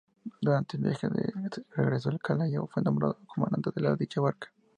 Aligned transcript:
Durante 0.41 0.77
el 0.77 0.83
viaje 0.85 1.07
de 1.09 1.31
regreso 1.75 2.09
al 2.09 2.19
Callao, 2.19 2.65
fue 2.65 2.81
nombrado 2.81 3.19
comandante 3.27 3.69
de 3.75 3.95
dicha 3.97 4.19
barca. 4.19 4.49